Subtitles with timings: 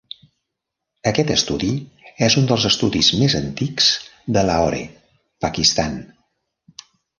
[1.11, 1.69] Aquest estudi
[2.29, 3.91] és un dels estudis més antics
[4.39, 4.83] de Lahore,
[5.49, 6.03] Pakistan.